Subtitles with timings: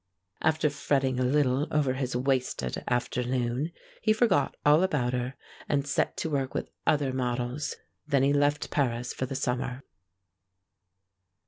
[0.41, 5.35] After fretting a little over his wasted afternoon, he forgot all about her,
[5.69, 7.75] and set to work with other models.
[8.07, 9.83] Then he left Paris for the summer.